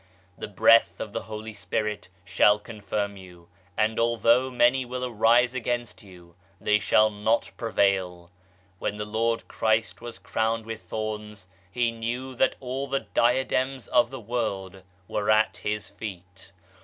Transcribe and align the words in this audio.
The 0.35 0.47
Breath 0.47 0.99
of 0.99 1.13
the 1.13 1.21
Holy 1.21 1.53
Spirit 1.53 2.09
shall 2.25 2.57
confirm 2.57 3.17
you, 3.17 3.49
and 3.77 3.99
although 3.99 4.49
many 4.49 4.83
will 4.83 5.05
arise 5.05 5.53
against 5.53 6.01
you, 6.01 6.33
they 6.59 6.79
shall 6.79 7.11
not 7.11 7.51
prevail 7.55 8.31
I 8.31 8.37
When 8.79 8.97
the 8.97 9.05
Lord 9.05 9.47
Christ 9.47 10.01
was 10.01 10.17
crowned 10.17 10.65
with 10.65 10.81
thorns, 10.81 11.47
He 11.71 11.91
knew 11.91 12.33
that 12.33 12.55
all 12.59 12.87
the 12.87 13.01
diadems 13.01 13.87
of 13.89 14.09
the 14.09 14.19
world 14.19 14.81
were 15.07 15.29
at 15.29 15.57
His 15.57 15.89
feet. 15.89 16.51